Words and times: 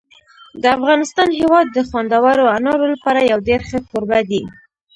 د 0.61 0.63
افغانستان 0.77 1.29
هېواد 1.39 1.67
د 1.71 1.77
خوندورو 1.89 2.45
انارو 2.57 2.85
لپاره 2.93 3.19
یو 3.31 3.39
ډېر 3.47 3.61
ښه 3.69 3.79
کوربه 3.89 4.19
دی. 4.29 4.41